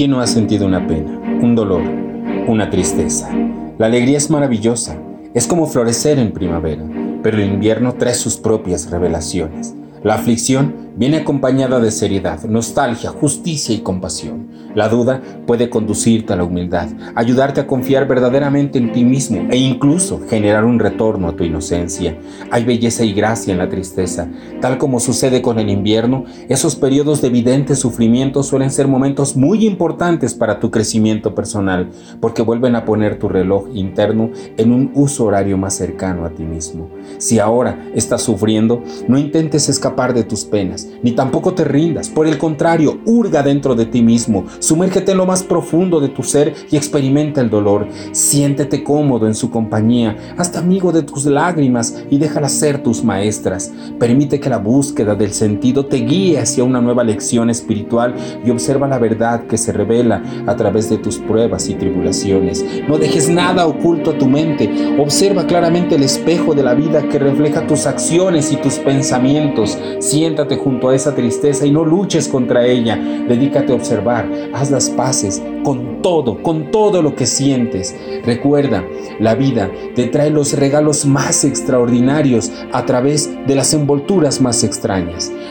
¿Quién 0.00 0.12
no 0.12 0.22
ha 0.22 0.26
sentido 0.26 0.66
una 0.66 0.86
pena, 0.86 1.20
un 1.42 1.54
dolor, 1.54 1.82
una 2.46 2.70
tristeza? 2.70 3.28
La 3.76 3.84
alegría 3.84 4.16
es 4.16 4.30
maravillosa, 4.30 4.96
es 5.34 5.46
como 5.46 5.66
florecer 5.66 6.18
en 6.18 6.32
primavera, 6.32 6.82
pero 7.22 7.36
el 7.36 7.44
invierno 7.44 7.92
trae 7.92 8.14
sus 8.14 8.38
propias 8.38 8.90
revelaciones. 8.90 9.74
La 10.02 10.14
aflicción 10.14 10.79
viene 11.00 11.16
acompañada 11.16 11.80
de 11.80 11.90
seriedad, 11.90 12.44
nostalgia, 12.44 13.08
justicia 13.08 13.74
y 13.74 13.78
compasión. 13.78 14.48
La 14.74 14.90
duda 14.90 15.22
puede 15.46 15.70
conducirte 15.70 16.34
a 16.34 16.36
la 16.36 16.44
humildad, 16.44 16.88
ayudarte 17.14 17.62
a 17.62 17.66
confiar 17.66 18.06
verdaderamente 18.06 18.78
en 18.78 18.92
ti 18.92 19.02
mismo 19.02 19.48
e 19.50 19.56
incluso 19.56 20.20
generar 20.28 20.66
un 20.66 20.78
retorno 20.78 21.28
a 21.28 21.34
tu 21.34 21.42
inocencia. 21.42 22.18
Hay 22.50 22.66
belleza 22.66 23.02
y 23.02 23.14
gracia 23.14 23.50
en 23.50 23.58
la 23.58 23.70
tristeza. 23.70 24.28
Tal 24.60 24.76
como 24.76 25.00
sucede 25.00 25.40
con 25.40 25.58
el 25.58 25.70
invierno, 25.70 26.26
esos 26.50 26.76
periodos 26.76 27.22
de 27.22 27.28
evidente 27.28 27.76
sufrimiento 27.76 28.42
suelen 28.42 28.70
ser 28.70 28.86
momentos 28.86 29.36
muy 29.36 29.66
importantes 29.66 30.34
para 30.34 30.60
tu 30.60 30.70
crecimiento 30.70 31.34
personal, 31.34 31.88
porque 32.20 32.42
vuelven 32.42 32.76
a 32.76 32.84
poner 32.84 33.18
tu 33.18 33.30
reloj 33.30 33.68
interno 33.72 34.32
en 34.58 34.70
un 34.70 34.90
uso 34.94 35.24
horario 35.24 35.56
más 35.56 35.74
cercano 35.74 36.26
a 36.26 36.30
ti 36.30 36.42
mismo. 36.42 36.90
Si 37.16 37.38
ahora 37.38 37.86
estás 37.94 38.20
sufriendo, 38.20 38.82
no 39.08 39.18
intentes 39.18 39.70
escapar 39.70 40.12
de 40.12 40.24
tus 40.24 40.44
penas, 40.44 40.89
ni 41.02 41.12
tampoco 41.12 41.54
te 41.54 41.64
rindas. 41.64 42.08
Por 42.08 42.26
el 42.26 42.38
contrario, 42.38 43.00
hurga 43.04 43.42
dentro 43.42 43.74
de 43.74 43.86
ti 43.86 44.02
mismo, 44.02 44.44
sumérgete 44.58 45.12
en 45.12 45.18
lo 45.18 45.26
más 45.26 45.42
profundo 45.42 46.00
de 46.00 46.08
tu 46.08 46.22
ser 46.22 46.54
y 46.70 46.76
experimenta 46.76 47.40
el 47.40 47.50
dolor. 47.50 47.86
Siéntete 48.12 48.82
cómodo 48.82 49.26
en 49.26 49.34
su 49.34 49.50
compañía, 49.50 50.16
hasta 50.36 50.58
amigo 50.58 50.92
de 50.92 51.02
tus 51.02 51.24
lágrimas 51.26 52.04
y 52.10 52.18
déjalas 52.18 52.52
ser 52.52 52.82
tus 52.82 53.04
maestras. 53.04 53.72
Permite 53.98 54.40
que 54.40 54.50
la 54.50 54.58
búsqueda 54.58 55.14
del 55.14 55.32
sentido 55.32 55.86
te 55.86 55.98
guíe 55.98 56.38
hacia 56.38 56.64
una 56.64 56.80
nueva 56.80 57.04
lección 57.04 57.50
espiritual 57.50 58.14
y 58.44 58.50
observa 58.50 58.88
la 58.88 58.98
verdad 58.98 59.46
que 59.46 59.58
se 59.58 59.72
revela 59.72 60.22
a 60.46 60.56
través 60.56 60.88
de 60.90 60.98
tus 60.98 61.18
pruebas 61.18 61.68
y 61.68 61.74
tribulaciones. 61.74 62.64
No 62.88 62.98
dejes 62.98 63.28
nada 63.28 63.66
oculto 63.66 64.10
a 64.10 64.18
tu 64.18 64.26
mente. 64.26 64.96
Observa 64.98 65.46
claramente 65.46 65.96
el 65.96 66.02
espejo 66.02 66.54
de 66.54 66.62
la 66.62 66.74
vida 66.74 67.08
que 67.08 67.18
refleja 67.18 67.66
tus 67.66 67.86
acciones 67.86 68.52
y 68.52 68.56
tus 68.56 68.74
pensamientos. 68.78 69.78
Siéntate 69.98 70.56
junto 70.70 70.88
a 70.88 70.94
esa 70.94 71.16
tristeza 71.16 71.66
y 71.66 71.72
no 71.72 71.84
luches 71.84 72.28
contra 72.28 72.64
ella. 72.64 72.96
Dedícate 72.96 73.72
a 73.72 73.74
observar, 73.74 74.30
haz 74.54 74.70
las 74.70 74.88
paces 74.88 75.42
con 75.64 76.00
todo, 76.00 76.40
con 76.44 76.70
todo 76.70 77.02
lo 77.02 77.16
que 77.16 77.26
sientes. 77.26 77.96
Recuerda, 78.24 78.84
la 79.18 79.34
vida 79.34 79.68
te 79.96 80.06
trae 80.06 80.30
los 80.30 80.52
regalos 80.52 81.06
más 81.06 81.44
extraordinarios 81.44 82.52
a 82.72 82.86
través 82.86 83.28
de 83.48 83.54
las 83.56 83.74
envolturas 83.74 84.40
más 84.40 84.62
extrañas. 84.62 85.32